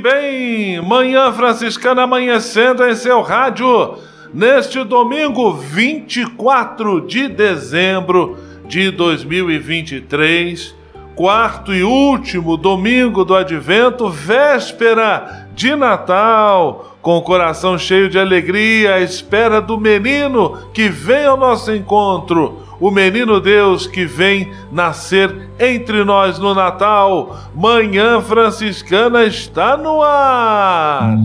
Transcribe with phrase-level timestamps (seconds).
[0.00, 3.98] Bem, Manhã Franciscana amanhecendo em seu rádio,
[4.32, 10.74] neste domingo 24 de dezembro de 2023,
[11.14, 18.94] quarto e último domingo do advento, véspera de Natal, com o coração cheio de alegria,
[18.94, 25.50] à espera do menino que vem ao nosso encontro o menino Deus que vem nascer
[25.58, 27.38] entre nós no Natal.
[27.54, 31.16] Manhã Franciscana está no ar.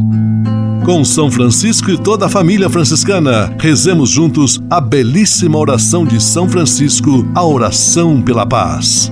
[0.86, 6.48] Com São Francisco e toda a família franciscana, rezemos juntos a belíssima oração de São
[6.48, 9.12] Francisco, a oração pela paz.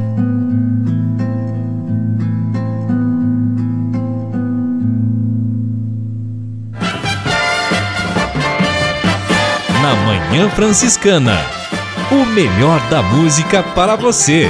[9.91, 11.37] Na Manhã Franciscana.
[12.09, 14.49] O melhor da música para você.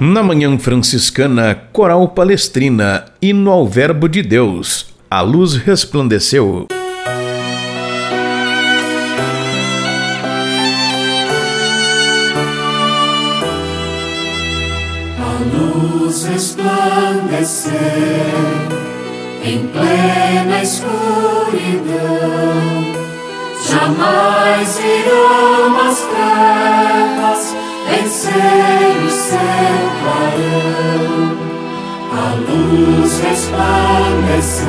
[0.00, 4.86] Na Manhã Franciscana, Coral Palestrina, hino ao Verbo de Deus.
[5.10, 6.66] A luz resplandeceu.
[15.18, 17.76] A luz resplandeceu
[19.46, 20.96] em plena escuridão.
[23.64, 27.54] Jamais irão as trevas
[27.88, 31.36] vencer o seu clarão.
[32.12, 34.66] A luz resplandeceu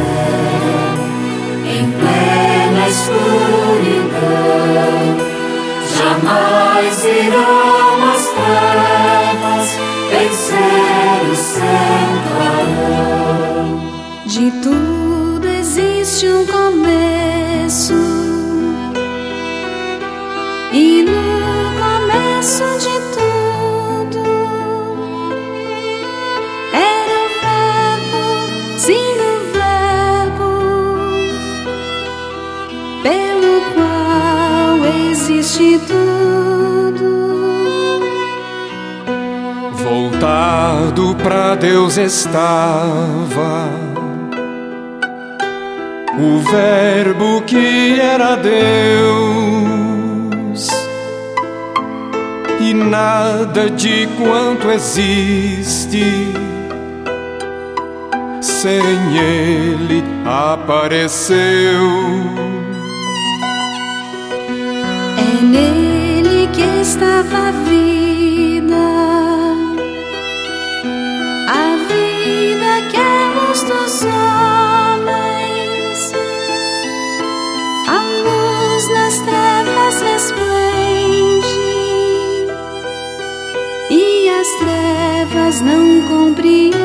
[1.66, 4.38] em plena escuridão.
[5.98, 9.68] Jamais irão as trevas
[10.12, 11.64] vencer o seu
[12.30, 13.17] clarão.
[14.28, 17.94] De tudo existe um começo,
[20.74, 24.24] e no começo de tudo
[26.74, 28.24] era o Verbo,
[28.78, 30.52] sim, o Verbo,
[33.02, 37.10] pelo qual existe tudo.
[39.74, 43.88] Voltado para Deus estava
[46.20, 48.58] o Verbo que era Deus,
[52.60, 56.04] e nada de quanto existe
[58.42, 58.82] sem
[59.16, 61.38] Ele apareceu.
[65.18, 68.88] É nele que estava a vida,
[71.48, 74.67] a vida que é luz dos homens,
[85.28, 86.78] trevas não compreendem.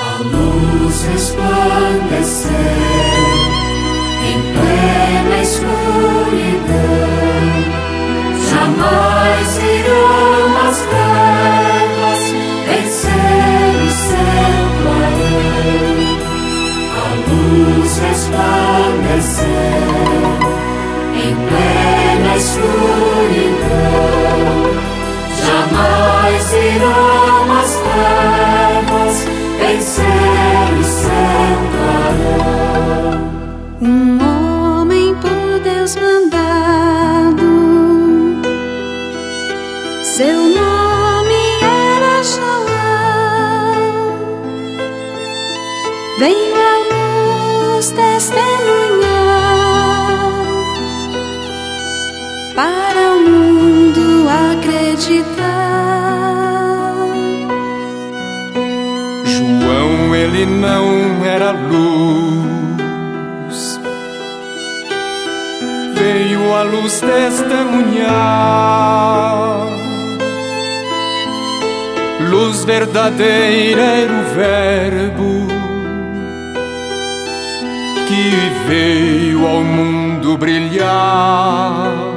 [0.00, 2.50] A luz resplandeceu
[4.22, 6.74] em plena escuridão.
[8.50, 12.22] Jamais irão as trevas
[12.68, 16.14] vencer o seu clarão.
[16.96, 17.92] A luz
[22.34, 23.78] na escuridão.
[25.46, 29.14] Jamais irão as trevas
[29.60, 33.18] vencer o seu clarão.
[33.80, 34.18] Um
[34.80, 37.46] homem por Deus mandado,
[40.02, 40.53] seu
[59.26, 62.58] João, ele não era luz,
[65.94, 68.64] veio a luz testemunhar.
[72.30, 75.46] Luz verdadeira era o Verbo
[78.08, 78.30] que
[78.66, 82.13] veio ao mundo brilhar.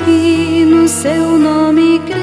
[0.00, 2.16] Que no seu nome creram,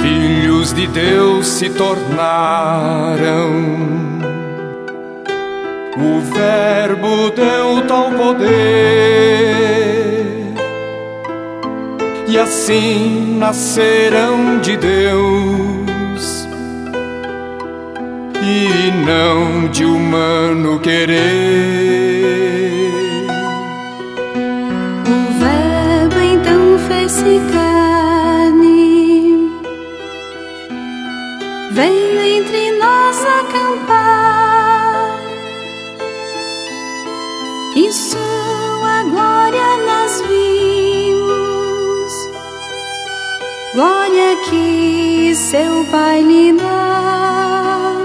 [0.00, 3.50] filhos de Deus se tornaram.
[5.96, 8.50] O Verbo deu tal poder
[12.30, 16.48] e assim nascerão de Deus
[18.40, 22.09] e não de humano querer.
[27.52, 29.50] Carne,
[31.72, 35.20] veio entre nós acampar.
[37.76, 40.20] E sua glória nas
[43.74, 47.96] glória que seu Pai lhe dá.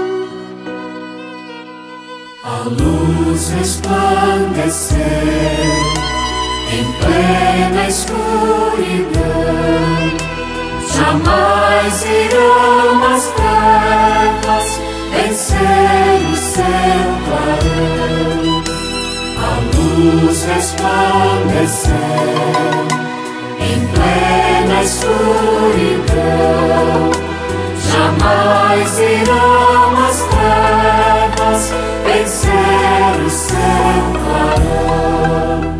[2.44, 5.95] A luz resplandecer
[6.70, 8.26] em plena escuridão,
[10.94, 14.80] jamais irão as trevas
[15.12, 18.62] vencer o seu clarão.
[19.38, 21.92] A luz resplandecer
[23.60, 26.26] em plena escuridão.
[27.90, 31.62] Jamais irão as trevas
[32.04, 35.75] vencer o seu clarão.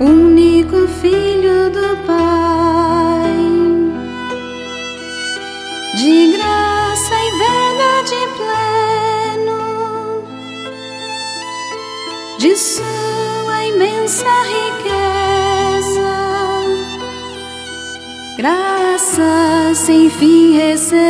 [0.00, 3.36] Único Filho do Pai,
[5.96, 9.62] de graça e verdade pleno,
[12.38, 15.18] de sua imensa riqueza
[18.38, 21.08] graças sem fim recebemos.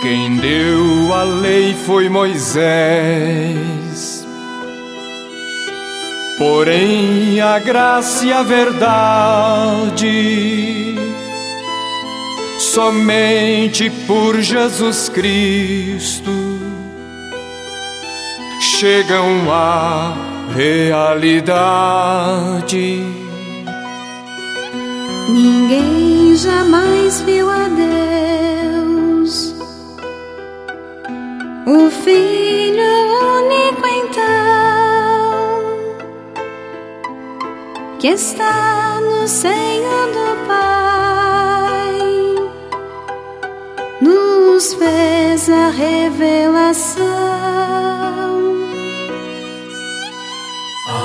[0.00, 2.66] Quem deu a lei foi Moisés,
[6.38, 9.78] porém a graça e a verdade
[12.78, 16.30] somente por Jesus Cristo
[18.60, 20.14] chegam a
[20.54, 21.34] realidade.
[25.28, 29.54] Ninguém jamais viu a Deus,
[31.66, 32.84] o Filho
[33.40, 34.87] único então,
[37.98, 41.98] que está no seio do Pai,
[44.00, 47.08] nos fez a revelação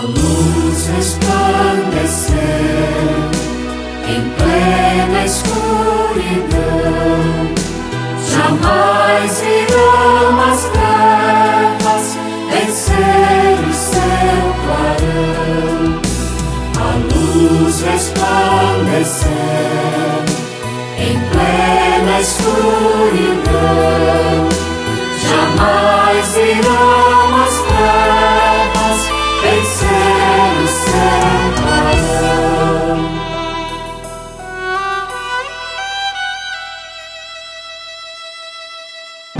[0.06, 2.34] luz resplandecer
[4.08, 5.64] em plena escuridão.
[8.30, 12.06] Jamais irão as trevas
[12.52, 15.73] vencer o seu clarão
[17.74, 19.30] luz resplandecer
[20.98, 23.54] em plena escuridão.
[25.28, 29.00] Jamais irão as trevas
[29.42, 31.14] vencer o céu.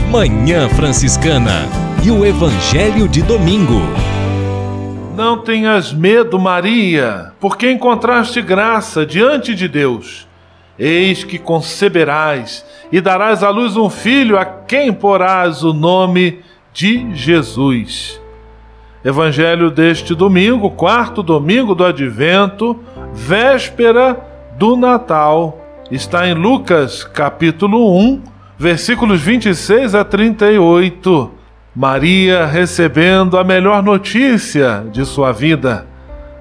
[0.10, 1.70] Manhã Franciscana
[2.04, 4.13] e o Evangelho de Domingo.
[5.16, 10.28] Não tenhas medo, Maria, porque encontraste graça diante de Deus.
[10.78, 16.40] Eis que conceberás e darás à luz um filho a quem porás o nome
[16.74, 18.20] de Jesus.
[19.06, 22.80] Evangelho deste domingo, quarto domingo do advento,
[23.14, 24.20] véspera
[24.58, 25.60] do Natal.
[25.92, 28.24] Está em Lucas, capítulo 1,
[28.58, 31.43] versículos 26 a 38.
[31.76, 35.88] Maria recebendo a melhor notícia de sua vida.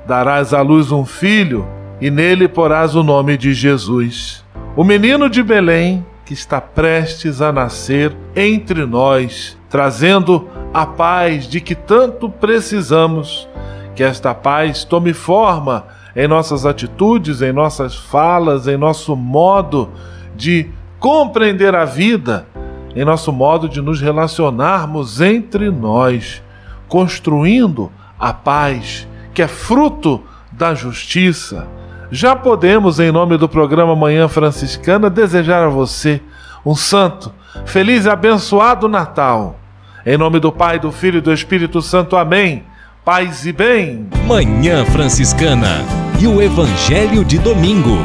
[0.07, 1.67] Darás à luz um filho
[1.99, 4.45] e nele porás o nome de Jesus.
[4.77, 11.63] O menino de Belém, que está prestes a nascer entre nós, trazendo a paz de
[11.63, 13.49] que tanto precisamos.
[13.95, 19.91] Que esta paz tome forma em nossas atitudes, em nossas falas, em nosso modo
[20.37, 22.47] de compreender a vida,
[22.95, 26.43] em nosso modo de nos relacionarmos entre nós,
[26.89, 31.67] construindo a paz que é fruto da justiça.
[32.11, 36.21] Já podemos, em nome do programa Manhã Franciscana, desejar a você
[36.65, 37.33] um santo,
[37.65, 39.59] feliz e abençoado Natal
[40.05, 42.17] em nome do Pai, do Filho e do Espírito Santo.
[42.17, 42.65] Amém.
[43.05, 44.09] Paz e bem.
[44.27, 45.85] Manhã Franciscana
[46.21, 47.99] e o Evangelho de Domingo.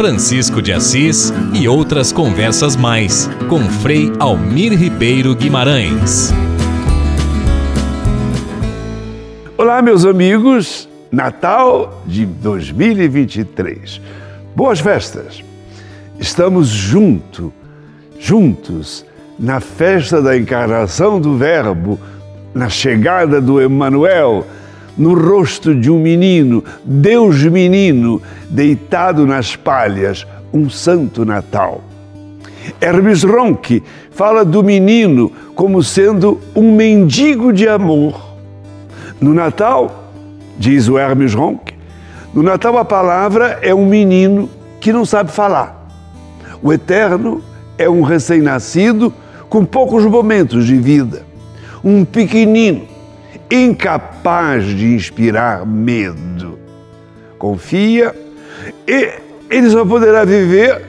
[0.00, 6.32] Francisco de Assis e outras conversas mais com Frei Almir Ribeiro Guimarães.
[9.58, 10.88] Olá, meus amigos.
[11.12, 14.00] Natal de 2023.
[14.56, 15.44] Boas festas.
[16.18, 17.52] Estamos junto,
[18.18, 19.04] juntos
[19.38, 22.00] na festa da encarnação do Verbo,
[22.54, 24.46] na chegada do Emanuel,
[25.00, 31.80] no rosto de um menino, Deus menino, deitado nas palhas, um santo Natal.
[32.78, 38.36] Hermes Ronque fala do menino como sendo um mendigo de amor.
[39.18, 40.12] No Natal,
[40.58, 41.72] diz o Hermes Ronque,
[42.34, 45.88] no Natal a palavra é um menino que não sabe falar.
[46.62, 47.42] O Eterno
[47.78, 49.14] é um recém-nascido
[49.48, 51.22] com poucos momentos de vida.
[51.82, 52.82] Um pequenino,
[53.50, 54.09] incapaz
[54.64, 56.58] de inspirar medo.
[57.38, 58.14] Confia
[58.86, 59.12] e
[59.48, 60.82] ele só poderá viver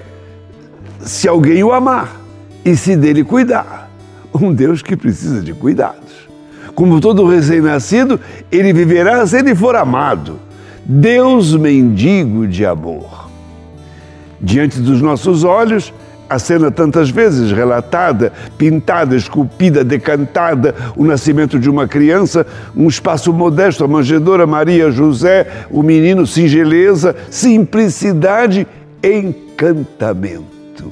[0.99, 2.19] se alguém o amar
[2.63, 3.89] e se dele cuidar.
[4.33, 6.29] Um Deus que precisa de cuidados.
[6.75, 8.19] Como todo recém-nascido,
[8.51, 10.39] ele viverá se ele for amado.
[10.85, 13.29] Deus mendigo de amor.
[14.39, 15.93] Diante dos nossos olhos,
[16.31, 23.33] a cena tantas vezes relatada, pintada, esculpida, decantada, o nascimento de uma criança, um espaço
[23.33, 23.87] modesto, a
[24.47, 28.65] Maria José, o menino, singeleza, simplicidade,
[29.03, 30.89] encantamento.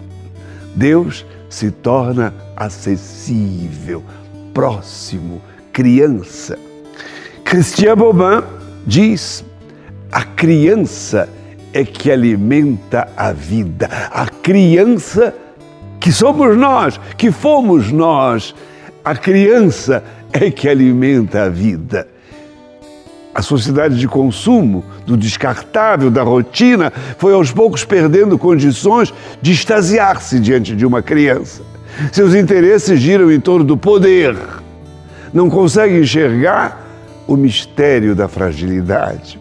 [0.75, 4.03] Deus se torna acessível,
[4.53, 5.41] próximo,
[5.71, 6.59] criança.
[7.45, 8.43] Christian Bobin
[8.85, 9.45] diz:
[10.11, 11.29] a criança
[11.73, 13.89] é que alimenta a vida.
[14.11, 15.33] A criança
[15.99, 18.55] que somos nós, que fomos nós,
[19.03, 22.07] a criança é que alimenta a vida.
[23.33, 30.39] A sociedade de consumo, do descartável, da rotina, foi aos poucos perdendo condições de extasiar-se
[30.39, 31.61] diante de uma criança.
[32.11, 34.35] Seus interesses giram em torno do poder.
[35.33, 36.85] Não consegue enxergar
[37.27, 39.39] o mistério da fragilidade.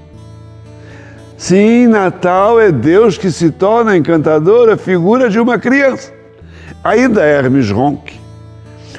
[1.38, 6.12] Sim, Natal é Deus que se torna encantadora figura de uma criança.
[6.83, 8.18] Ainda Hermes Ronque.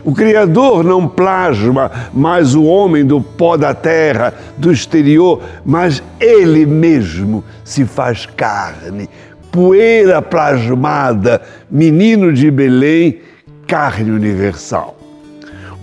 [0.06, 6.66] O Criador não plasma mais o homem do pó da terra, do exterior, mas ele
[6.66, 9.10] mesmo se faz carne,
[9.52, 13.20] poeira plasmada, menino de Belém,
[13.68, 14.98] carne universal.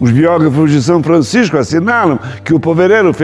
[0.01, 3.15] Os biógrafos de São Francisco assinalam que o povereiro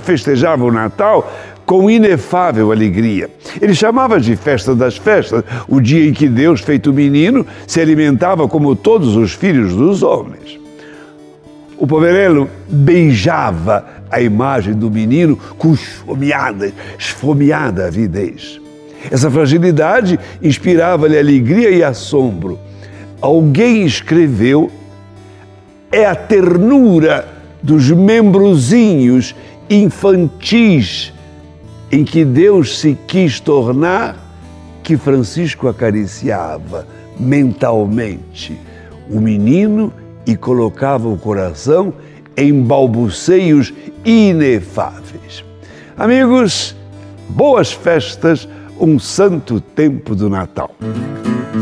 [0.00, 1.30] festejava o Natal
[1.64, 3.30] com inefável alegria.
[3.60, 8.46] Ele chamava de festa das festas o dia em que Deus, feito menino, se alimentava
[8.46, 10.60] como todos os filhos dos homens.
[11.78, 18.60] O poverello beijava a imagem do menino com esfomeada, esfomeada avidez.
[19.10, 22.58] Essa fragilidade inspirava-lhe alegria e assombro.
[23.20, 24.70] Alguém escreveu:
[25.90, 27.26] é a ternura
[27.62, 29.34] dos membrozinhos
[29.68, 31.13] infantis
[31.94, 34.16] em que Deus se quis tornar,
[34.82, 36.88] que Francisco acariciava
[37.20, 38.58] mentalmente
[39.08, 39.92] o menino
[40.26, 41.94] e colocava o coração
[42.36, 43.72] em balbuceios
[44.04, 45.44] inefáveis.
[45.96, 46.74] Amigos,
[47.28, 48.48] boas festas,
[48.80, 50.74] um santo tempo do Natal.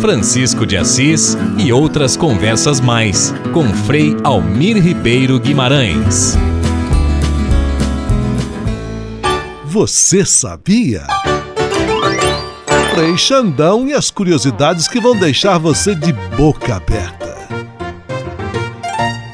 [0.01, 6.39] Francisco de Assis e outras conversas mais com Frei Almir Ribeiro Guimarães.
[9.73, 11.07] Você sabia?
[12.95, 17.35] Frei Xandão e as curiosidades que vão deixar você de boca aberta.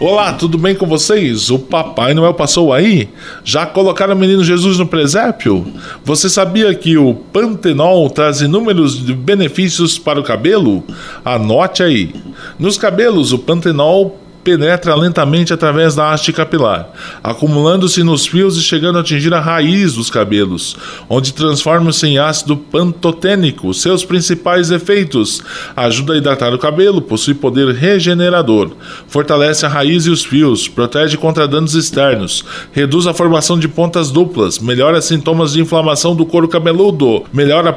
[0.01, 1.51] Olá, tudo bem com vocês?
[1.51, 3.09] O Papai Noel passou aí?
[3.43, 5.67] Já colocaram o menino Jesus no presépio?
[6.05, 10.85] Você sabia que o pantenol traz inúmeros benefícios para o cabelo?
[11.25, 12.15] Anote aí.
[12.61, 16.91] Nos cabelos, o pantenol penetra lentamente através da haste capilar,
[17.23, 20.77] acumulando-se nos fios e chegando a atingir a raiz dos cabelos,
[21.09, 23.73] onde transforma-se em ácido pantotênico.
[23.75, 25.43] Seus principais efeitos:
[25.77, 28.71] ajuda a hidratar o cabelo, possui poder regenerador,
[29.07, 34.11] fortalece a raiz e os fios, protege contra danos externos, reduz a formação de pontas
[34.11, 37.73] duplas, melhora sintomas de inflamação do couro cabeludo, melhora a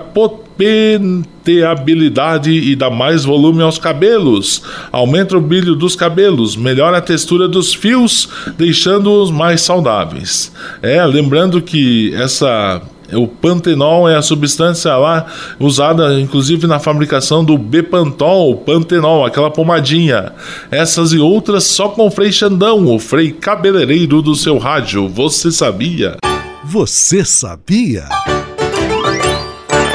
[0.57, 7.47] penteabilidade e dá mais volume aos cabelos, aumenta o brilho dos cabelos, melhora a textura
[7.47, 10.51] dos fios, deixando-os mais saudáveis.
[10.81, 12.81] É, lembrando que essa
[13.13, 15.25] o pantenol é a substância lá
[15.59, 20.31] usada inclusive na fabricação do Bepantol, pantenol, aquela pomadinha.
[20.69, 25.07] Essas e outras só com o Frei Xandão, o Frei cabeleireiro do seu rádio.
[25.09, 26.17] Você sabia?
[26.63, 28.05] Você sabia?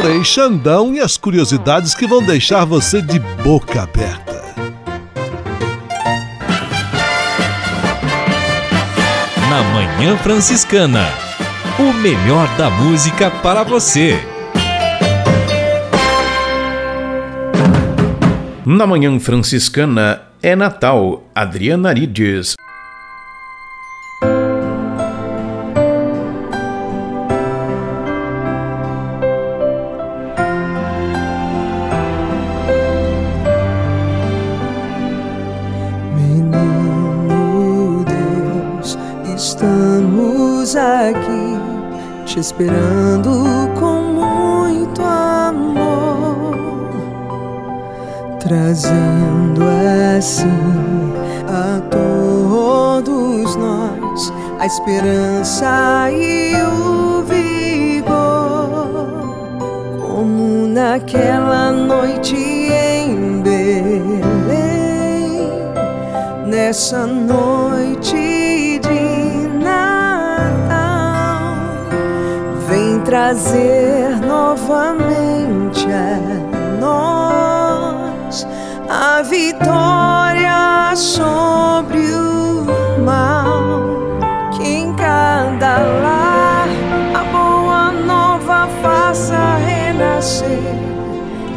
[0.07, 4.40] Frei Xandão e as curiosidades que vão deixar você de boca aberta.
[9.51, 11.09] Na Manhã Franciscana,
[11.77, 14.16] o melhor da música para você.
[18.64, 22.55] Na Manhã Franciscana é Natal, Adriana Arides.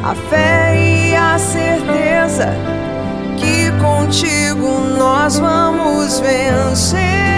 [0.03, 2.53] A fé e a certeza
[3.37, 7.28] que contigo nós vamos vencer.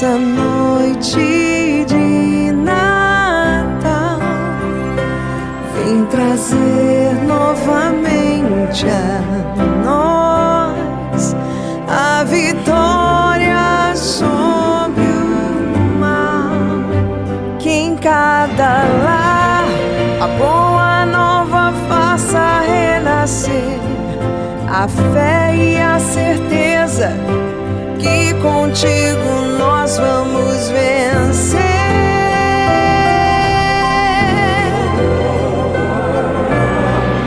[0.00, 4.18] Nessa noite de Natal,
[5.74, 9.20] vem trazer novamente a
[9.84, 11.36] nós
[11.86, 16.48] a vitória sobre o mal.
[17.58, 19.64] Que em cada lar
[20.18, 23.78] a boa nova faça renascer
[24.66, 27.12] a fé e a certeza
[27.98, 29.19] que contigo
[30.00, 31.60] vamos vencer.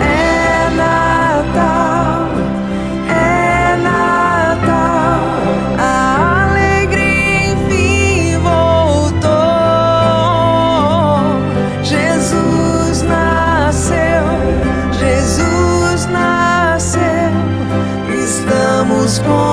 [0.01, 2.27] É Natal,
[3.09, 5.21] é Natal,
[5.77, 9.33] a alegria enfim voltou.
[11.83, 14.25] Jesus nasceu,
[14.99, 17.31] Jesus nasceu,
[18.09, 19.52] estamos com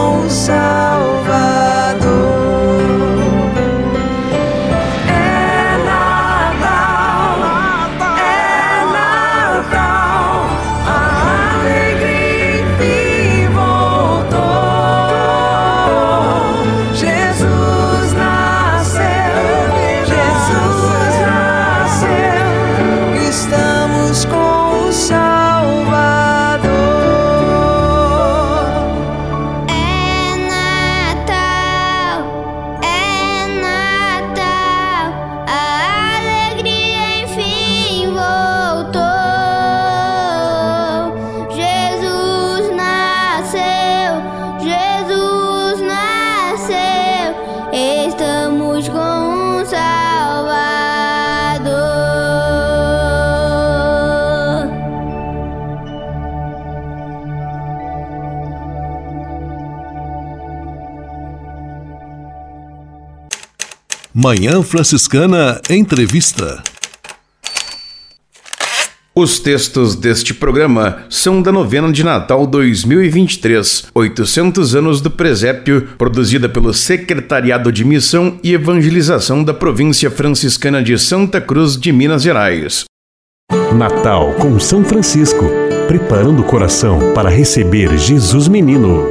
[64.30, 66.62] Manhã Franciscana Entrevista.
[69.12, 76.48] Os textos deste programa são da novena de Natal 2023, 800 anos do presépio, produzida
[76.48, 82.84] pelo Secretariado de Missão e Evangelização da Província Franciscana de Santa Cruz de Minas Gerais.
[83.76, 85.44] Natal com São Francisco,
[85.88, 89.04] preparando o coração para receber Jesus Menino.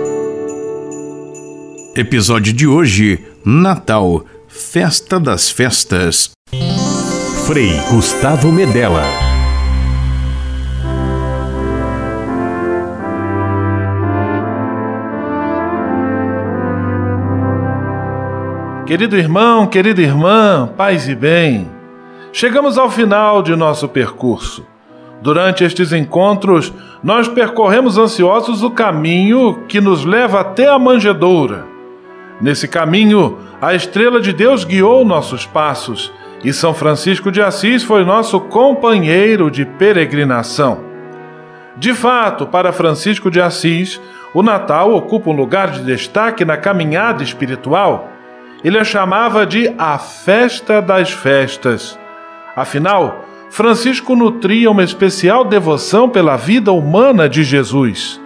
[1.93, 6.32] Episódio de hoje: Natal, Festa das Festas.
[7.46, 9.04] Frei Gustavo Medella.
[18.88, 21.70] Querido irmão, querida irmã, paz e bem,
[22.34, 24.66] chegamos ao final de nosso percurso.
[25.22, 31.68] Durante estes encontros, nós percorremos ansiosos o caminho que nos leva até a manjedoura.
[32.39, 36.12] Nesse caminho, a estrela de Deus guiou nossos passos
[36.43, 40.86] e São Francisco de Assis foi nosso companheiro de peregrinação.
[41.75, 43.99] De fato, para Francisco de Assis,
[44.34, 48.10] o Natal ocupa um lugar de destaque na caminhada espiritual
[48.63, 51.97] ele a chamava de a festa das festas.
[52.56, 58.19] Afinal, Francisco nutria uma especial devoção pela vida humana de Jesus.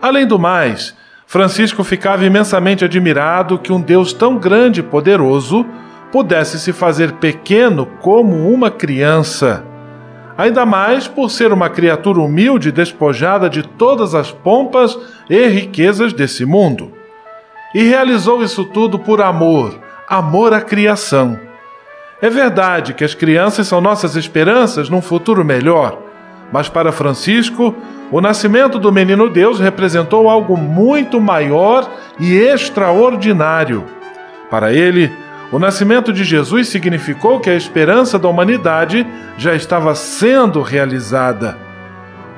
[0.00, 0.94] Além do mais,
[1.32, 5.64] Francisco ficava imensamente admirado que um Deus tão grande e poderoso
[6.12, 9.64] pudesse se fazer pequeno como uma criança.
[10.36, 14.98] Ainda mais por ser uma criatura humilde e despojada de todas as pompas
[15.30, 16.92] e riquezas desse mundo.
[17.74, 21.40] E realizou isso tudo por amor, amor à criação.
[22.20, 25.98] É verdade que as crianças são nossas esperanças num futuro melhor,
[26.52, 27.74] mas para Francisco,
[28.10, 33.84] o nascimento do menino Deus representou algo muito maior e extraordinário.
[34.50, 35.10] Para ele,
[35.50, 39.06] o nascimento de Jesus significou que a esperança da humanidade
[39.38, 41.56] já estava sendo realizada.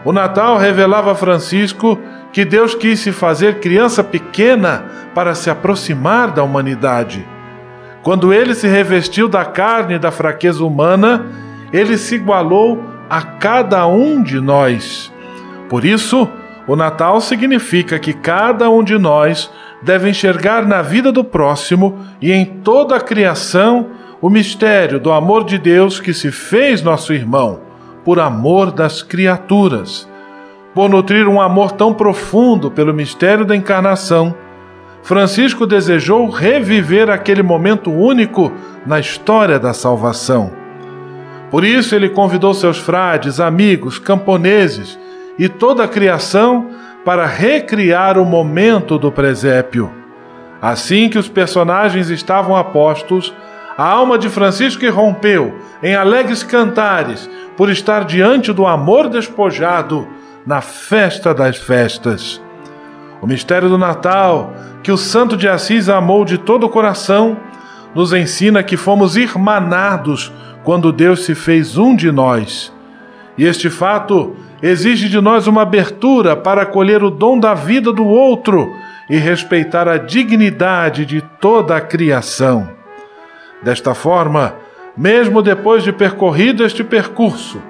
[0.05, 1.99] O Natal revelava a Francisco
[2.33, 7.27] que Deus quis se fazer criança pequena para se aproximar da humanidade.
[8.03, 11.25] Quando ele se revestiu da carne e da fraqueza humana,
[11.73, 15.13] ele se igualou a cada um de nós.
[15.69, 16.29] Por isso,
[16.67, 19.49] o Natal significa que cada um de nós
[19.83, 23.87] deve enxergar na vida do próximo e em toda a criação
[24.21, 27.61] o mistério do amor de Deus que se fez nosso irmão,
[28.05, 30.09] por amor das criaturas.
[30.75, 34.35] Por nutrir um amor tão profundo pelo mistério da encarnação,
[35.05, 38.51] Francisco desejou reviver aquele momento único
[38.85, 40.64] na história da salvação.
[41.55, 44.99] Por isso, ele convidou seus frades, amigos, camponeses
[45.39, 46.69] e toda a criação
[47.05, 49.89] para recriar o momento do presépio.
[50.61, 53.33] Assim que os personagens estavam apostos,
[53.79, 60.09] a alma de Francisco irrompeu em alegres cantares por estar diante do amor despojado
[60.45, 62.43] na festa das festas.
[63.23, 67.37] O mistério do Natal, que o Santo de Assis amou de todo o coração,
[67.95, 70.33] nos ensina que fomos irmanados
[70.65, 72.73] quando Deus se fez um de nós.
[73.39, 78.05] E este fato exige de nós uma abertura para acolher o dom da vida do
[78.05, 78.73] outro
[79.09, 82.69] e respeitar a dignidade de toda a criação.
[83.63, 84.57] Desta forma,
[84.97, 87.61] mesmo depois de percorrido este percurso,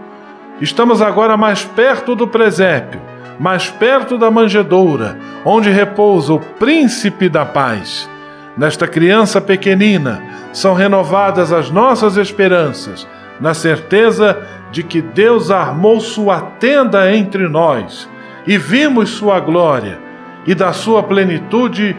[0.61, 3.01] Estamos agora mais perto do presépio,
[3.41, 8.09] mais perto da manjedoura, onde repousa o príncipe da paz.
[8.57, 13.07] Nesta criança pequenina são renovadas as nossas esperanças,
[13.41, 18.09] na certeza de que Deus armou sua tenda entre nós
[18.47, 19.99] e vimos sua glória,
[20.47, 21.97] e da sua plenitude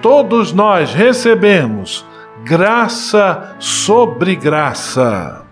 [0.00, 2.06] todos nós recebemos
[2.44, 5.49] graça sobre graça.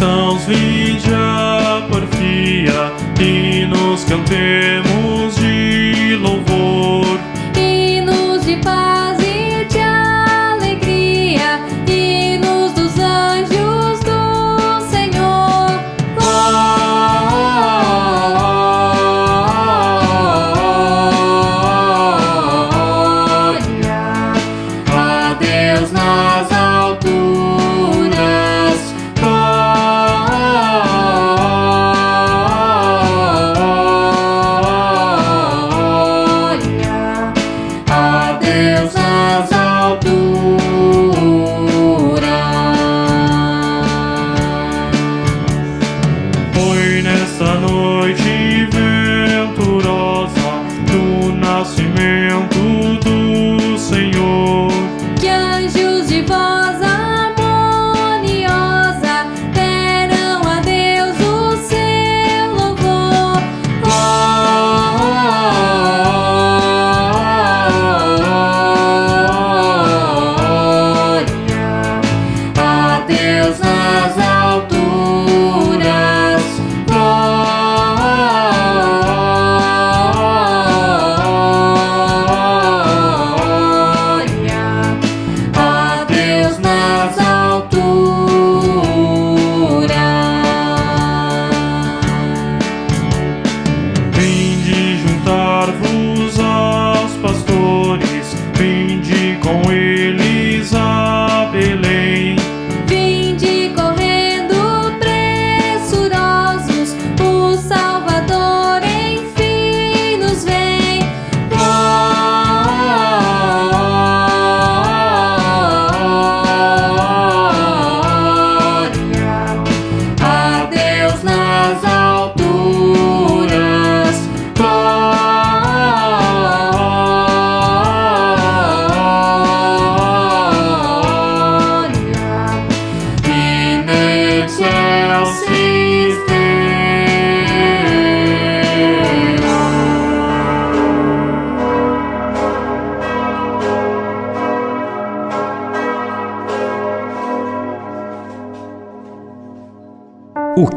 [0.00, 2.90] sãos vinde a porfia
[3.22, 4.89] e nos cantemos.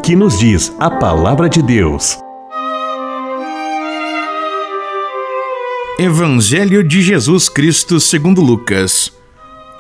[0.04, 2.18] Que nos diz a palavra de Deus?
[5.98, 9.14] Evangelho de Jesus Cristo segundo Lucas.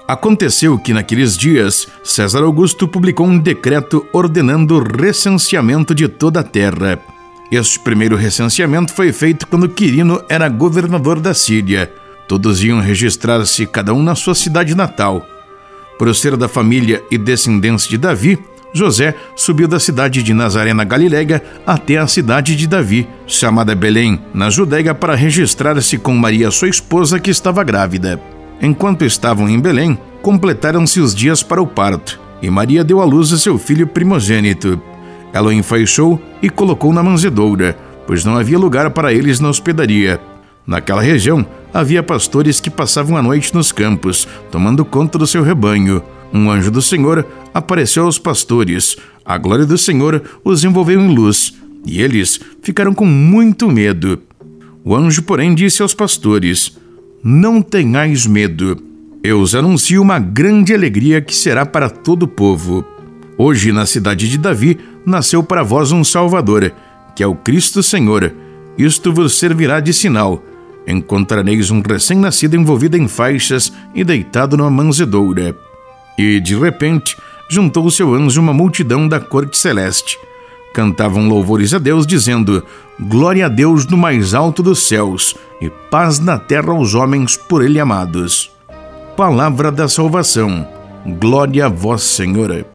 [0.08, 6.44] Aconteceu que naqueles dias César Augusto publicou um decreto ordenando o recenseamento de toda a
[6.44, 7.00] terra.
[7.52, 11.92] Este primeiro recenseamento foi feito quando Quirino era governador da Síria.
[12.30, 15.22] Todos iam registrar-se cada um na sua cidade natal.
[16.00, 18.40] Por ser da família e descendência de Davi,
[18.74, 24.20] José subiu da cidade de Nazaré na Galiléia até a cidade de Davi, chamada Belém,
[24.34, 28.20] na Judéia, para registrar-se com Maria, sua esposa, que estava grávida.
[28.60, 33.32] Enquanto estavam em Belém, completaram-se os dias para o parto, e Maria deu à luz
[33.32, 34.82] a seu filho primogênito.
[35.32, 40.20] Ela o enfaixou e colocou na manjedoura, pois não havia lugar para eles na hospedaria.
[40.66, 46.02] Naquela região, havia pastores que passavam a noite nos campos, tomando conta do seu rebanho.
[46.34, 48.98] Um anjo do Senhor apareceu aos pastores.
[49.24, 51.54] A glória do Senhor os envolveu em luz,
[51.86, 54.20] e eles ficaram com muito medo.
[54.84, 56.78] O anjo, porém, disse aos pastores:
[57.24, 58.82] Não tenhais medo.
[59.24, 62.84] Eu os anuncio uma grande alegria que será para todo o povo.
[63.38, 66.74] Hoje, na cidade de Davi, nasceu para vós um Salvador,
[67.16, 68.34] que é o Cristo Senhor.
[68.78, 70.44] Isto vos servirá de sinal.
[70.86, 75.56] Encontrareis um recém-nascido envolvido em faixas e deitado numa manzedoura.
[76.18, 77.18] E, de repente,
[77.50, 80.18] juntou-se ao anjo uma multidão da corte celeste.
[80.74, 82.64] Cantavam louvores a Deus, dizendo:
[83.00, 87.64] Glória a Deus no mais alto dos céus, e paz na terra aos homens por
[87.64, 88.52] ele amados.
[89.16, 90.68] Palavra da salvação.
[91.06, 92.66] Glória a vós, Senhor.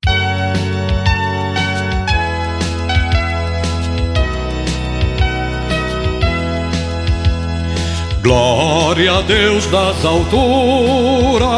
[8.22, 11.48] Glória a Deus das alturas.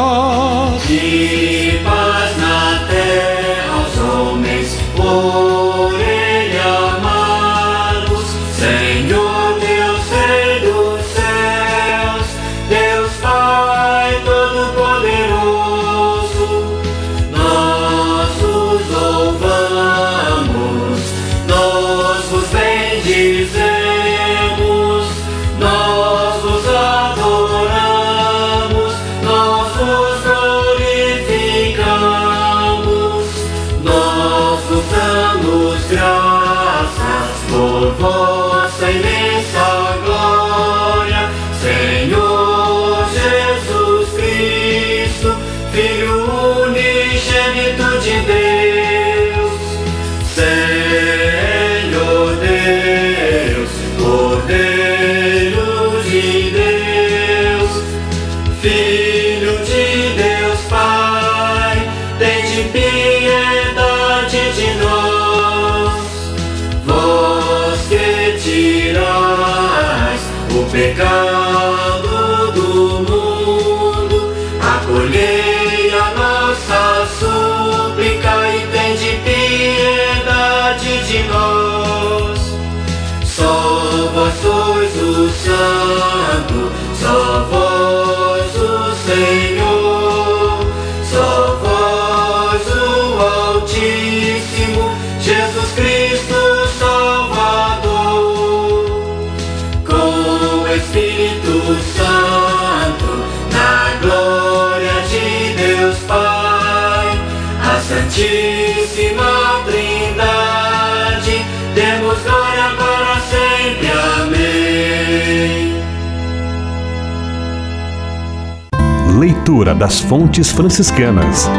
[119.51, 121.49] Das fontes franciscanas.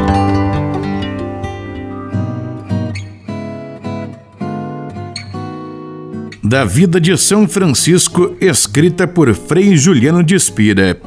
[6.42, 10.98] Da vida de São Francisco, escrita por Frei Juliano de Espira.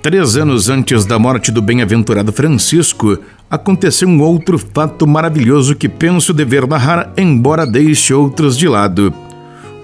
[0.00, 3.18] Três anos antes da morte do bem-aventurado Francisco,
[3.50, 9.12] aconteceu um outro fato maravilhoso que penso dever narrar, embora deixe outros de lado.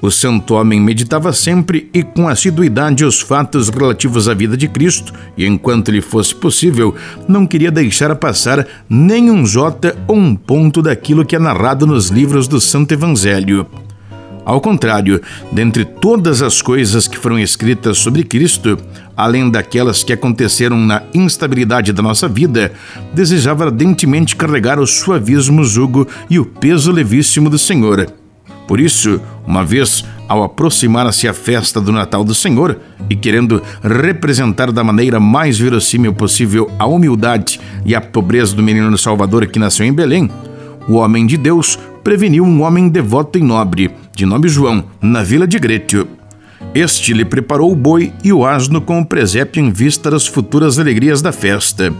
[0.02, 5.12] O santo homem meditava sempre e com assiduidade os fatos relativos à vida de Cristo,
[5.36, 6.94] e enquanto lhe fosse possível,
[7.28, 12.08] não queria deixar passar nem um jota ou um ponto daquilo que é narrado nos
[12.08, 13.66] livros do Santo Evangelho.
[14.44, 15.20] Ao contrário,
[15.52, 18.78] dentre todas as coisas que foram escritas sobre Cristo,
[19.14, 22.72] além daquelas que aconteceram na instabilidade da nossa vida,
[23.12, 28.19] desejava ardentemente carregar o suavismo jugo e o peso levíssimo do Senhor.
[28.70, 32.78] Por isso, uma vez, ao aproximar-se a festa do Natal do Senhor
[33.10, 38.96] e querendo representar da maneira mais verossímil possível a humildade e a pobreza do menino
[38.96, 40.30] Salvador que nasceu em Belém,
[40.86, 45.48] o homem de Deus preveniu um homem devoto e nobre, de nome João, na vila
[45.48, 46.06] de Grétio.
[46.72, 50.78] Este lhe preparou o boi e o asno com o presépio em vista das futuras
[50.78, 51.92] alegrias da festa.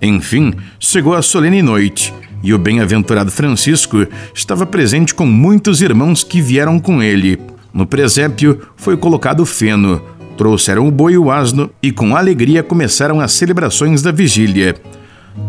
[0.00, 6.42] Enfim, chegou a solene noite, e o bem-aventurado Francisco estava presente com muitos irmãos que
[6.42, 7.40] vieram com ele.
[7.72, 10.02] No presépio foi colocado o feno,
[10.36, 14.76] trouxeram o boi e o asno e com alegria começaram as celebrações da vigília.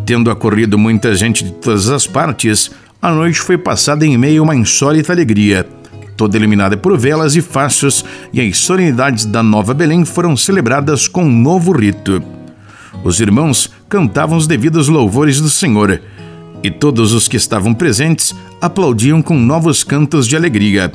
[0.06, 4.46] Tendo acorrido muita gente de todas as partes, a noite foi passada em meio a
[4.46, 5.68] uma insólita alegria.
[6.16, 11.26] Toda iluminada por velas e fachos, e as solenidades da Nova Belém foram celebradas com
[11.26, 12.24] um novo rito.
[13.04, 16.02] Os irmãos cantavam os devidos louvores do Senhor,
[16.66, 20.92] e todos os que estavam presentes aplaudiam com novos cantos de alegria.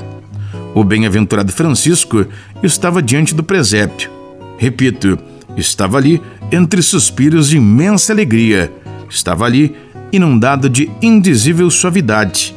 [0.75, 2.25] O bem-aventurado Francisco
[2.61, 4.11] estava diante do presépio.
[4.57, 5.17] Repito,
[5.55, 8.69] estava ali entre suspiros de imensa alegria.
[9.09, 9.73] Estava ali
[10.11, 12.53] inundado de indizível suavidade.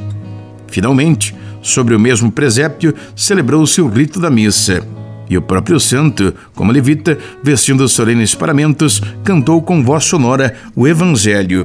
[0.67, 4.85] Finalmente, sobre o mesmo presépio, celebrou-se o rito da missa.
[5.31, 11.65] E o próprio santo, como levita, vestindo solenes paramentos, cantou com voz sonora o Evangelho.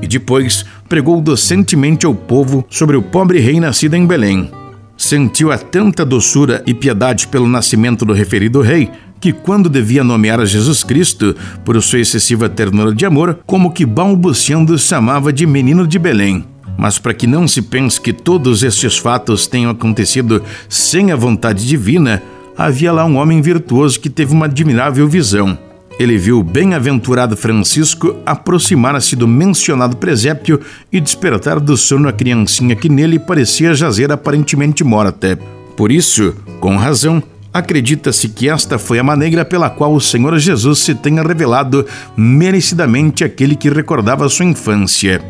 [0.00, 4.50] E depois pregou docentemente ao povo sobre o pobre rei nascido em Belém.
[4.96, 8.90] Sentiu a tanta doçura e piedade pelo nascimento do referido rei,
[9.20, 11.34] que quando devia nomear a Jesus Cristo,
[11.64, 16.44] por sua excessiva ternura de amor, como que balbuciando chamava de menino de Belém.
[16.76, 21.66] Mas para que não se pense que todos estes fatos tenham acontecido sem a vontade
[21.66, 22.22] divina,
[22.56, 25.58] havia lá um homem virtuoso que teve uma admirável visão.
[25.98, 30.60] Ele viu o bem-aventurado Francisco aproximar-se do mencionado presépio
[30.92, 35.38] e despertar do sono a criancinha que nele parecia jazer aparentemente morta.
[35.76, 37.22] Por isso, com razão,
[37.52, 41.86] Acredita-se que esta foi a maneira pela qual o Senhor Jesus se tenha revelado
[42.16, 45.20] merecidamente àquele que recordava sua infância.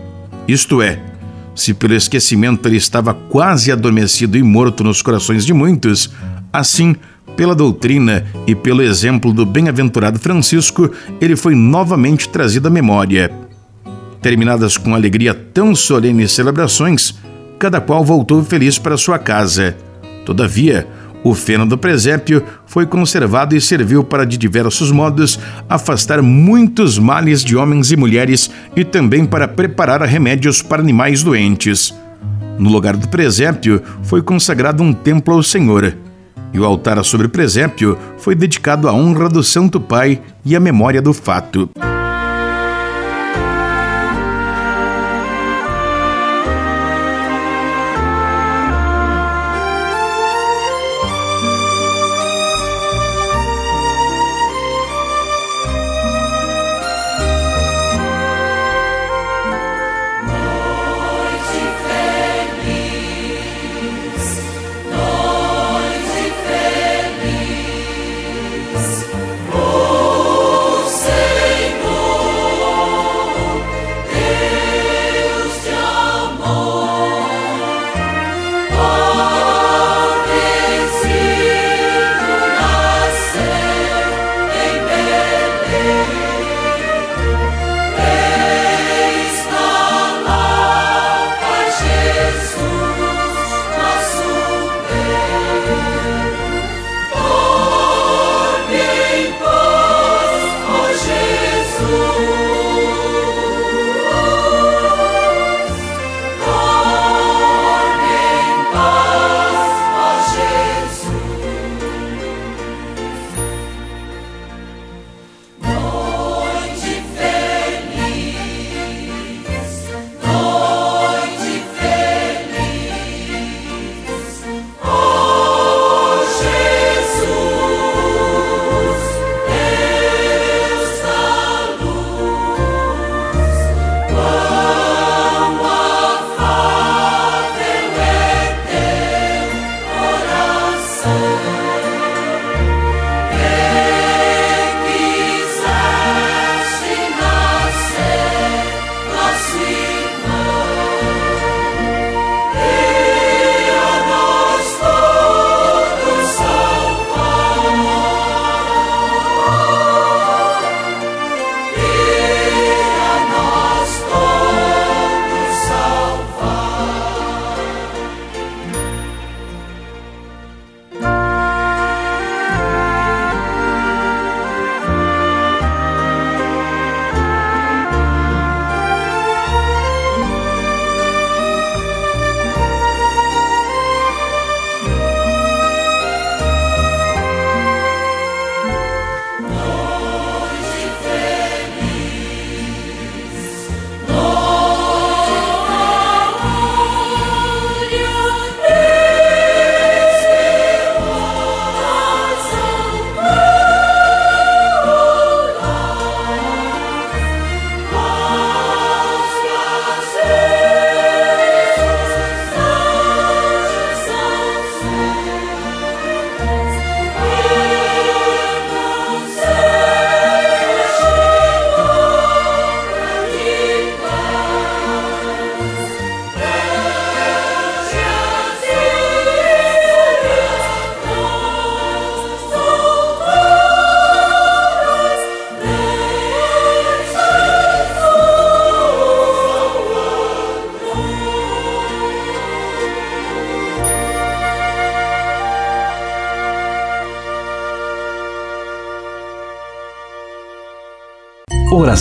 [0.46, 1.00] Isto é,
[1.54, 6.10] se pelo esquecimento ele estava quase adormecido e morto nos corações de muitos,
[6.52, 6.96] assim,
[7.36, 13.30] pela doutrina e pelo exemplo do bem-aventurado Francisco, ele foi novamente trazido à memória.
[14.20, 17.14] Terminadas com alegria tão solenes celebrações,
[17.58, 19.76] cada qual voltou feliz para sua casa.
[20.24, 20.86] Todavia,
[21.22, 27.42] o feno do presépio foi conservado e serviu para, de diversos modos, afastar muitos males
[27.42, 31.94] de homens e mulheres e também para preparar remédios para animais doentes.
[32.58, 35.94] No lugar do presépio foi consagrado um templo ao Senhor,
[36.52, 40.60] e o altar sobre o presépio foi dedicado à honra do Santo Pai e à
[40.60, 41.70] memória do fato.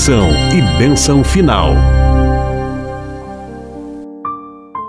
[0.08, 1.76] Oração e bênção final.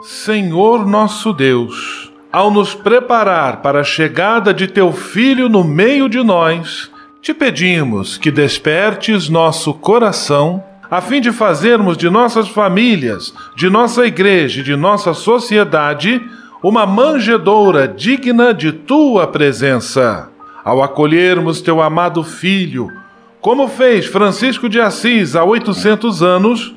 [0.00, 6.22] Senhor nosso Deus, ao nos preparar para a chegada de teu Filho no meio de
[6.22, 6.88] nós,
[7.20, 14.06] te pedimos que despertes nosso coração a fim de fazermos de nossas famílias, de nossa
[14.06, 16.22] igreja e de nossa sociedade
[16.62, 20.28] uma manjedoura digna de tua presença.
[20.64, 22.92] Ao acolhermos teu amado filho,
[23.48, 26.74] como fez Francisco de Assis há 800 anos,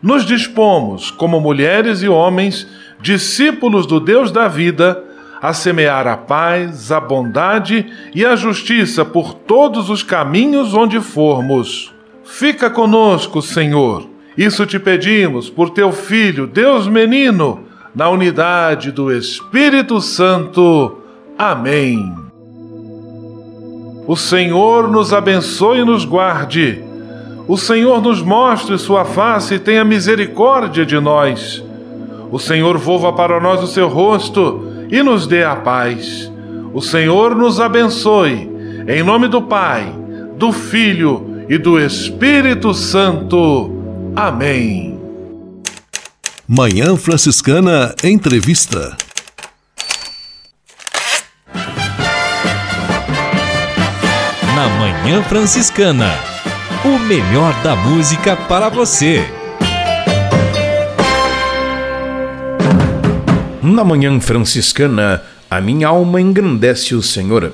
[0.00, 2.64] nos dispomos, como mulheres e homens,
[3.00, 5.02] discípulos do Deus da vida,
[5.42, 11.92] a semear a paz, a bondade e a justiça por todos os caminhos onde formos.
[12.22, 14.08] Fica conosco, Senhor.
[14.38, 20.98] Isso te pedimos por teu Filho, Deus menino, na unidade do Espírito Santo.
[21.36, 22.21] Amém.
[24.06, 26.82] O Senhor nos abençoe e nos guarde.
[27.46, 31.62] O Senhor nos mostre sua face e tenha misericórdia de nós.
[32.30, 36.30] O Senhor volva para nós o seu rosto e nos dê a paz.
[36.74, 38.50] O Senhor nos abençoe.
[38.88, 39.92] Em nome do Pai,
[40.36, 43.70] do Filho e do Espírito Santo.
[44.16, 44.98] Amém.
[46.48, 48.96] Manhã Franciscana Entrevista.
[54.62, 56.14] Na Manhã Franciscana.
[56.84, 59.24] O melhor da música para você.
[63.60, 67.52] Na manhã franciscana, a minha alma engrandece o Senhor.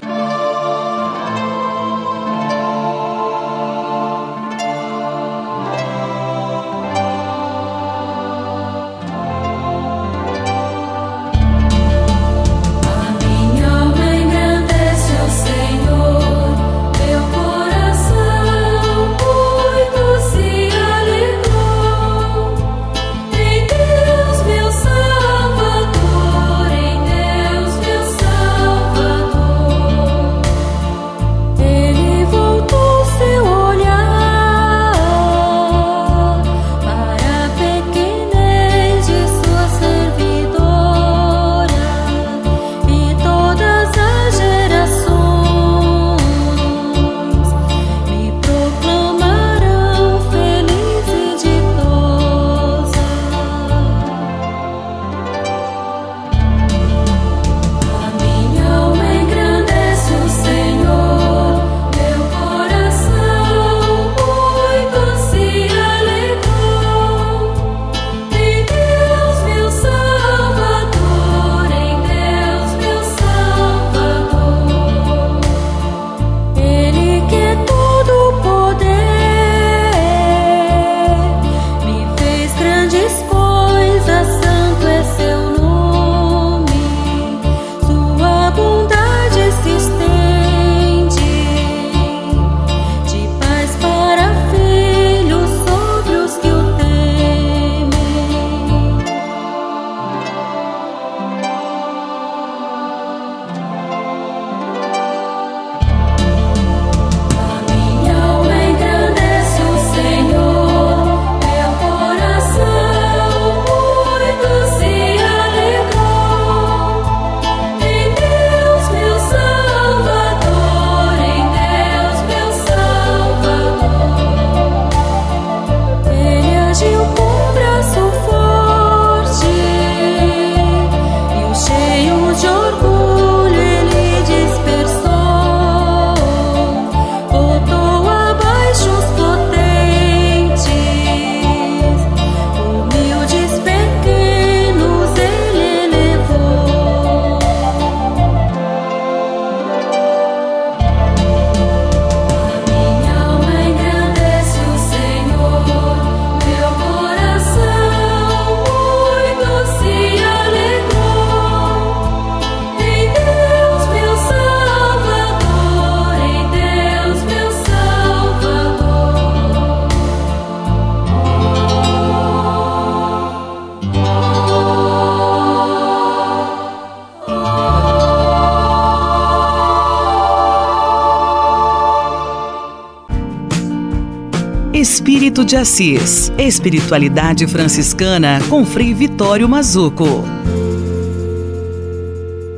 [185.44, 186.32] De Assis.
[186.36, 190.04] Espiritualidade franciscana com Frei Vitório Mazuco.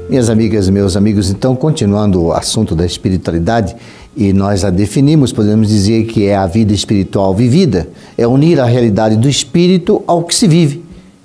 [0.08, 3.76] Minhas amigas meus amigos, então, continuando o assunto da espiritualidade,
[4.16, 8.64] e nós a definimos, podemos dizer que é a vida espiritual vivida, é unir a
[8.64, 10.84] realidade do espírito ao que se vive,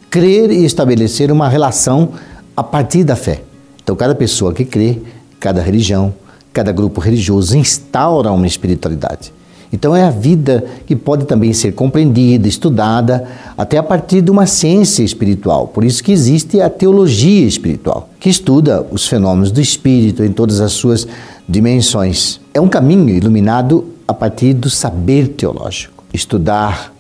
[0.10, 2.10] crer e estabelecer uma relação
[2.56, 3.42] a partir da fé.
[3.82, 5.00] Então, cada pessoa que crê,
[5.40, 6.14] cada religião,
[6.52, 9.34] cada grupo religioso instaura uma espiritualidade.
[9.76, 14.46] Então é a vida que pode também ser compreendida, estudada, até a partir de uma
[14.46, 15.68] ciência espiritual.
[15.68, 20.62] Por isso que existe a teologia espiritual, que estuda os fenômenos do espírito em todas
[20.62, 21.06] as suas
[21.48, 22.40] dimensões.
[22.54, 26.94] É um caminho iluminado a partir do saber teológico, estudar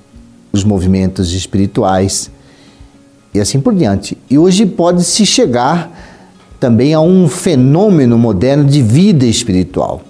[0.52, 2.30] os movimentos espirituais
[3.34, 4.18] e assim por diante.
[4.30, 5.98] E hoje pode-se chegar
[6.60, 10.02] também a um fenômeno moderno de vida espiritual.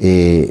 [0.00, 0.48] É,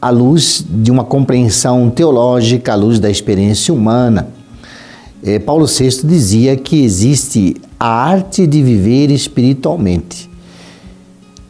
[0.00, 4.28] à luz de uma compreensão teológica, à luz da experiência humana.
[5.22, 10.30] É, Paulo VI dizia que existe a arte de viver espiritualmente.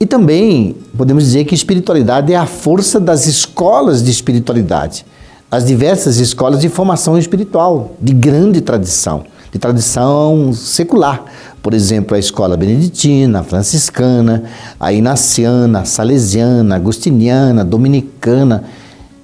[0.00, 5.04] E também podemos dizer que espiritualidade é a força das escolas de espiritualidade,
[5.50, 11.24] as diversas escolas de formação espiritual, de grande tradição, de tradição secular.
[11.62, 14.44] Por exemplo, a escola beneditina, a franciscana,
[14.78, 18.64] a inaciana, a salesiana, a agustiniana, a dominicana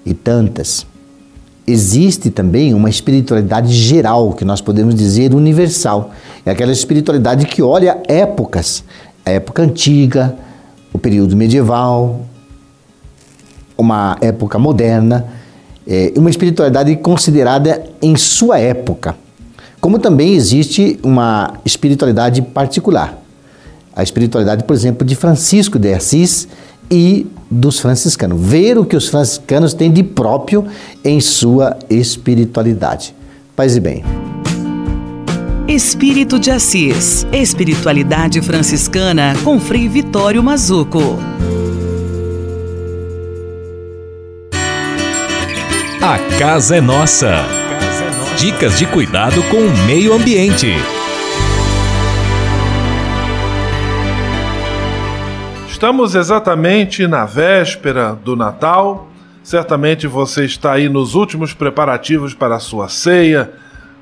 [0.04, 0.86] e tantas.
[1.66, 6.10] Existe também uma espiritualidade geral, que nós podemos dizer universal.
[6.44, 8.84] É aquela espiritualidade que olha épocas,
[9.24, 10.36] a época antiga,
[10.92, 12.20] o período medieval,
[13.78, 15.26] uma época moderna,
[15.86, 19.16] é uma espiritualidade considerada em sua época.
[19.84, 23.22] Como também existe uma espiritualidade particular.
[23.94, 26.48] A espiritualidade, por exemplo, de Francisco de Assis
[26.90, 28.40] e dos franciscanos.
[28.40, 30.64] Ver o que os franciscanos têm de próprio
[31.04, 33.14] em sua espiritualidade.
[33.54, 34.02] Paz e bem.
[35.68, 37.26] Espírito de Assis.
[37.30, 41.18] Espiritualidade franciscana com Frei Vitório Mazuco.
[46.00, 47.63] A casa é nossa.
[48.36, 50.74] Dicas de cuidado com o meio ambiente.
[55.68, 59.08] Estamos exatamente na véspera do Natal.
[59.42, 63.52] Certamente você está aí nos últimos preparativos para a sua ceia,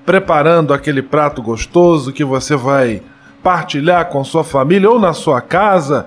[0.07, 3.03] preparando aquele prato gostoso que você vai
[3.43, 6.07] partilhar com sua família ou na sua casa,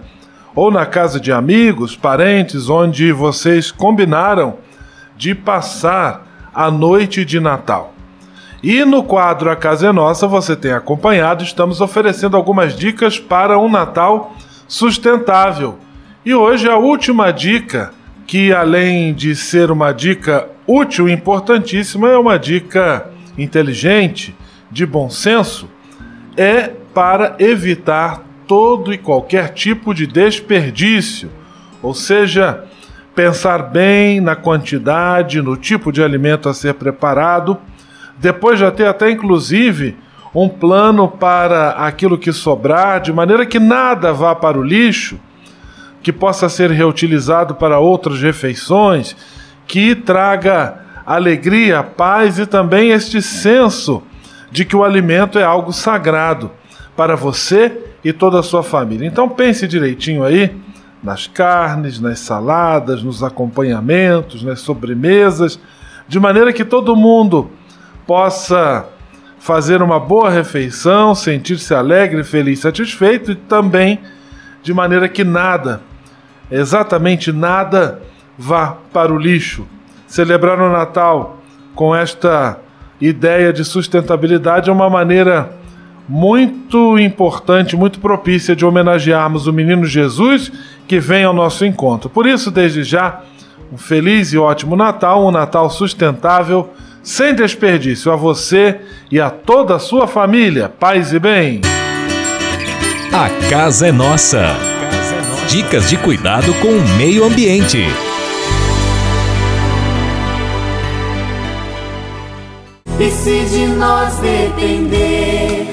[0.55, 4.57] ou na casa de amigos, parentes, onde vocês combinaram
[5.15, 7.94] de passar a noite de Natal.
[8.67, 13.59] E no quadro A Casa é Nossa, você tem acompanhado, estamos oferecendo algumas dicas para
[13.59, 14.35] um Natal
[14.67, 15.77] sustentável.
[16.25, 17.91] E hoje a última dica,
[18.25, 23.07] que além de ser uma dica útil e importantíssima, é uma dica
[23.37, 24.35] inteligente,
[24.71, 25.69] de bom senso,
[26.35, 31.29] é para evitar todo e qualquer tipo de desperdício.
[31.83, 32.63] Ou seja,
[33.13, 37.59] pensar bem na quantidade, no tipo de alimento a ser preparado,
[38.17, 39.97] depois já ter até inclusive
[40.33, 45.17] um plano para aquilo que sobrar, de maneira que nada vá para o lixo,
[46.03, 49.15] que possa ser reutilizado para outras refeições,
[49.65, 54.03] que traga alegria, paz e também este senso
[54.51, 56.51] de que o alimento é algo sagrado
[56.95, 59.07] para você e toda a sua família.
[59.07, 60.55] Então pense direitinho aí
[61.01, 65.59] nas carnes, nas saladas, nos acompanhamentos, nas sobremesas,
[66.07, 67.51] de maneira que todo mundo
[68.05, 68.85] possa
[69.39, 73.99] fazer uma boa refeição, sentir-se alegre, feliz, satisfeito e também
[74.63, 75.81] de maneira que nada,
[76.49, 78.01] exatamente nada,
[78.37, 79.67] vá para o lixo.
[80.07, 81.39] Celebrar o Natal
[81.75, 82.57] com esta
[82.99, 85.51] ideia de sustentabilidade é uma maneira
[86.07, 90.51] muito importante, muito propícia de homenagearmos o menino Jesus
[90.87, 92.09] que vem ao nosso encontro.
[92.09, 93.21] Por isso, desde já,
[93.71, 96.73] um feliz e ótimo Natal, um Natal sustentável
[97.05, 98.79] sem desperdício a você
[99.11, 100.67] e a toda a sua família.
[100.67, 101.61] Paz e bem.
[103.13, 104.55] A casa é nossa.
[105.47, 107.85] Dicas de cuidado com o meio ambiente.
[112.99, 115.67] E se de nós depender,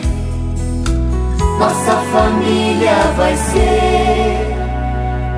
[1.59, 4.53] nossa família vai ser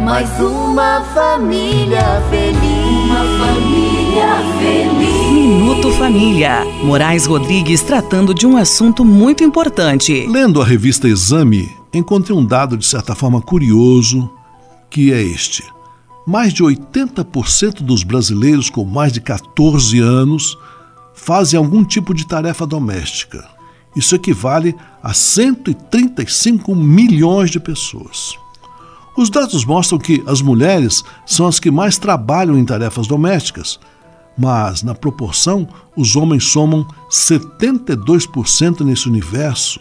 [0.02, 3.10] mais uma família feliz.
[3.10, 3.93] Uma família feliz.
[5.32, 6.64] Minuto Família.
[6.84, 10.24] Moraes Rodrigues tratando de um assunto muito importante.
[10.28, 14.30] Lendo a revista Exame, encontrei um dado de certa forma curioso,
[14.88, 15.64] que é este.
[16.24, 20.56] Mais de 80% dos brasileiros com mais de 14 anos
[21.12, 23.44] fazem algum tipo de tarefa doméstica.
[23.96, 28.38] Isso equivale a 135 milhões de pessoas.
[29.16, 33.78] Os dados mostram que as mulheres são as que mais trabalham em tarefas domésticas,
[34.36, 35.66] mas na proporção
[35.96, 39.80] os homens somam 72% nesse universo.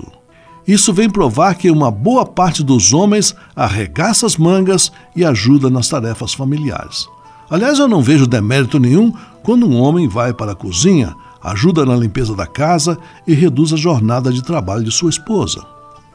[0.67, 5.89] Isso vem provar que uma boa parte dos homens arregaça as mangas e ajuda nas
[5.89, 7.07] tarefas familiares.
[7.49, 11.95] Aliás, eu não vejo demérito nenhum quando um homem vai para a cozinha, ajuda na
[11.95, 12.97] limpeza da casa
[13.27, 15.61] e reduz a jornada de trabalho de sua esposa.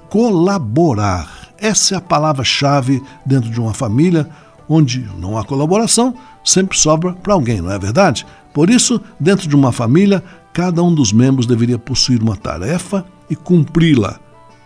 [0.09, 1.29] Colaborar.
[1.59, 4.29] Essa é a palavra-chave dentro de uma família
[4.69, 6.15] onde não há colaboração,
[6.45, 8.27] sempre sobra para alguém, não é verdade?
[8.53, 13.37] Por isso, dentro de uma família, cada um dos membros deveria possuir uma tarefa e
[13.37, 14.19] cumpri-la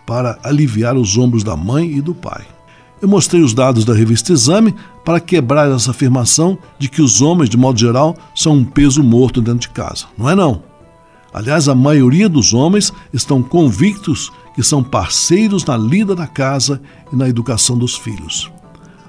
[0.05, 2.43] para aliviar os ombros da mãe e do pai.
[3.01, 4.73] Eu mostrei os dados da revista Exame
[5.03, 9.41] para quebrar essa afirmação de que os homens, de modo geral, são um peso morto
[9.41, 10.05] dentro de casa.
[10.17, 10.63] Não é não.
[11.33, 16.81] Aliás, a maioria dos homens estão convictos que são parceiros na lida da casa
[17.11, 18.51] e na educação dos filhos.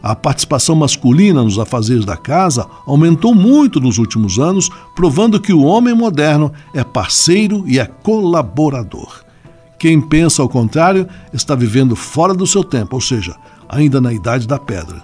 [0.05, 5.63] A participação masculina nos afazeres da casa aumentou muito nos últimos anos, provando que o
[5.63, 9.25] homem moderno é parceiro e é colaborador.
[9.79, 13.35] Quem pensa ao contrário está vivendo fora do seu tempo, ou seja,
[13.67, 15.03] ainda na idade da pedra.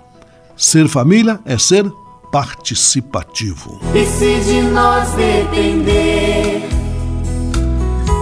[0.54, 1.90] Ser família é ser
[2.30, 3.80] participativo.
[3.94, 6.68] E se de nós depender,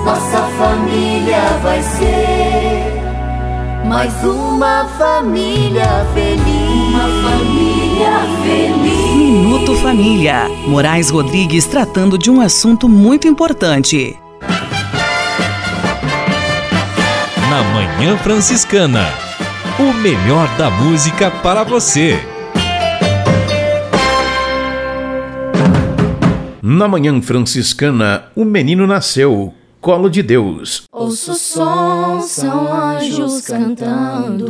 [0.04, 2.57] nossa família vai ser
[3.88, 6.44] mais uma família feliz.
[6.44, 9.16] Uma família feliz.
[9.16, 10.46] Minuto Família.
[10.66, 14.18] Moraes Rodrigues tratando de um assunto muito importante.
[17.48, 19.06] Na Manhã Franciscana.
[19.78, 22.20] O melhor da música para você.
[26.60, 29.54] Na Manhã Franciscana, o menino nasceu.
[29.80, 30.84] Colo de Deus.
[30.92, 34.48] Ouço som, são anjos cantando.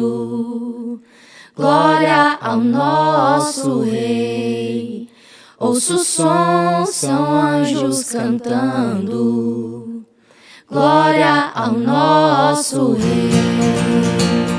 [1.54, 5.08] Glória ao nosso Rei.
[5.58, 10.02] Ouço som, são anjos cantando.
[10.70, 14.57] Glória ao nosso Rei.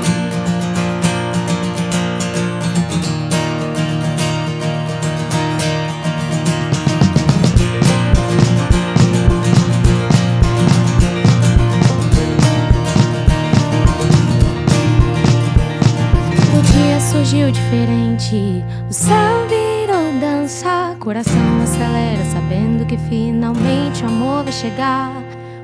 [17.50, 25.12] Diferente, o céu virou dança, coração acelera, sabendo que finalmente o amor vai chegar.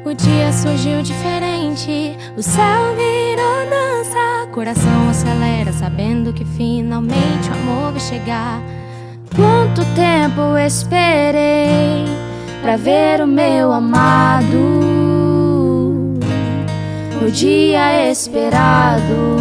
[0.05, 7.93] O dia surgiu diferente, o céu virou dança, coração acelera, sabendo que finalmente o amor
[7.93, 8.61] vai chegar.
[9.35, 12.05] Quanto tempo eu esperei
[12.63, 14.57] pra ver o meu amado
[17.21, 19.36] no dia esperado.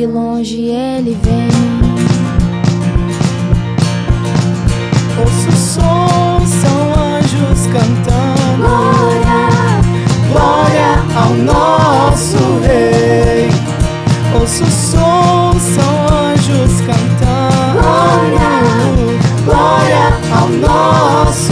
[0.00, 1.50] De longe ele vem.
[5.20, 8.62] Ouço o som, são anjos cantando.
[8.62, 9.40] Glória,
[10.32, 13.50] glória ao nosso Rei.
[14.40, 15.92] Ouço o som, são
[16.32, 17.82] anjos cantando.
[17.82, 18.48] Glória,
[19.44, 21.49] glória ao nosso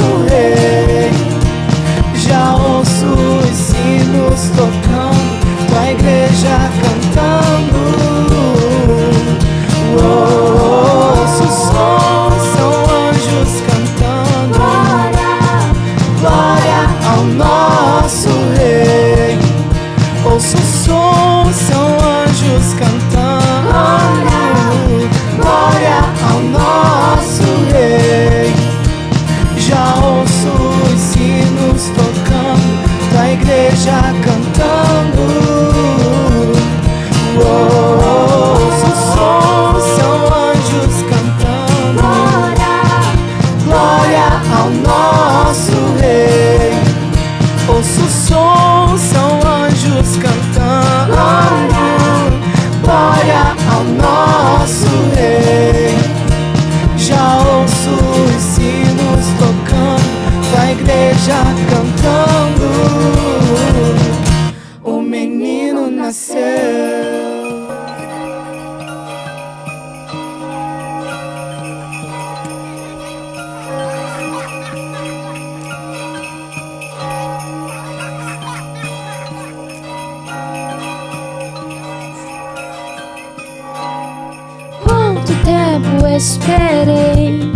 [86.18, 87.52] esperei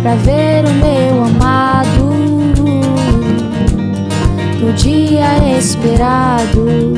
[0.00, 2.14] pra ver o meu amado
[4.60, 6.94] no dia esperado.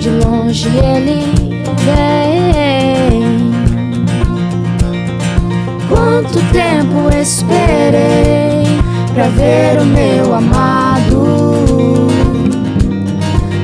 [0.00, 1.32] De longe ele
[1.86, 3.22] vem.
[5.88, 8.64] Quanto tempo esperei
[9.14, 12.08] pra ver o meu amado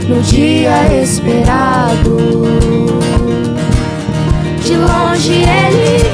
[0.09, 2.64] no dia esperado.
[4.65, 6.14] De longe ele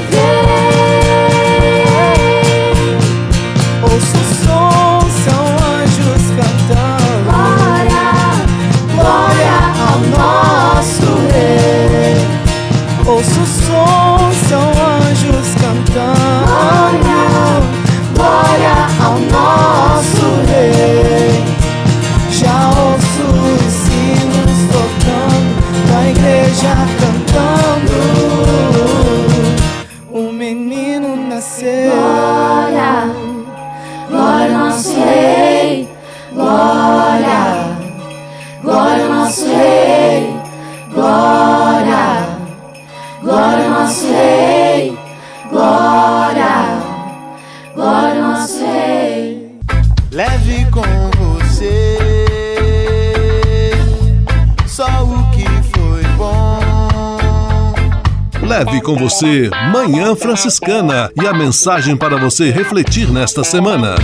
[59.81, 63.95] Manhã Franciscana e a mensagem para você refletir nesta semana.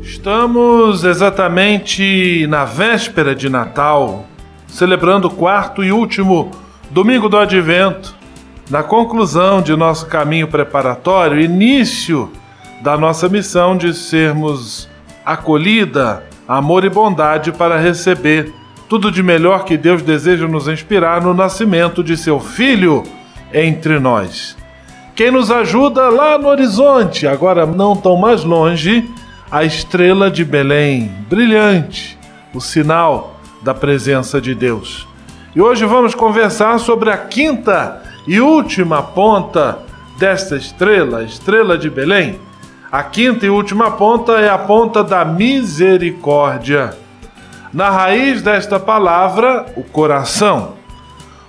[0.00, 4.24] Estamos exatamente na véspera de Natal,
[4.68, 6.52] celebrando o quarto e último
[6.92, 8.14] domingo do Advento,
[8.70, 12.30] na conclusão de nosso caminho preparatório, início
[12.82, 14.88] da nossa missão de sermos
[15.26, 18.54] acolhida, amor e bondade para receber
[18.94, 23.02] tudo de melhor que Deus deseja nos inspirar no nascimento de seu Filho
[23.52, 24.56] entre nós.
[25.16, 29.04] Quem nos ajuda lá no horizonte, agora não tão mais longe,
[29.50, 32.16] a estrela de Belém, brilhante,
[32.54, 35.08] o sinal da presença de Deus.
[35.56, 39.76] E hoje vamos conversar sobre a quinta e última ponta
[40.20, 42.38] desta estrela, a estrela de Belém.
[42.92, 47.02] A quinta e última ponta é a ponta da misericórdia.
[47.74, 50.74] Na raiz desta palavra, o coração.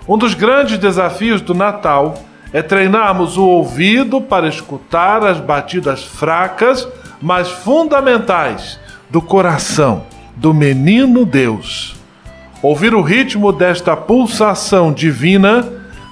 [0.08, 2.16] Um dos grandes desafios do Natal
[2.52, 6.88] é treinarmos o ouvido para escutar as batidas fracas,
[7.22, 11.96] mas fundamentais do coração do menino Deus.
[12.60, 15.64] Ouvir o ritmo desta pulsação divina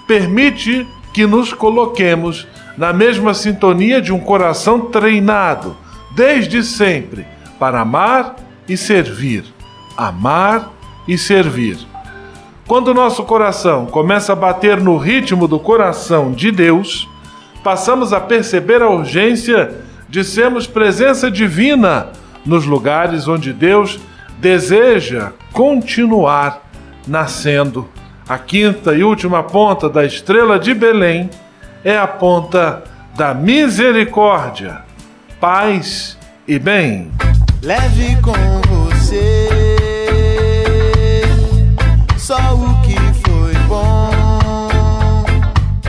[0.08, 2.48] permite que nos coloquemos
[2.78, 5.76] na mesma sintonia de um coração treinado
[6.16, 7.26] desde sempre
[7.58, 8.36] para amar
[8.70, 9.44] e servir
[9.98, 10.72] amar
[11.08, 11.78] e servir.
[12.68, 17.10] Quando nosso coração começa a bater no ritmo do coração de Deus,
[17.64, 19.74] passamos a perceber a urgência
[20.08, 22.10] de sermos presença divina
[22.46, 24.00] nos lugares onde Deus
[24.40, 26.62] deseja continuar
[27.08, 27.88] nascendo.
[28.28, 31.30] A quinta e última ponta da estrela de Belém
[31.84, 32.84] é a ponta
[33.16, 34.82] da misericórdia,
[35.40, 36.18] paz
[36.48, 37.12] e bem.
[37.62, 38.73] Leve com